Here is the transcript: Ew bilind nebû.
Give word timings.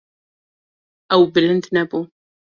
Ew 1.15 1.23
bilind 1.33 1.65
nebû. 1.75 1.99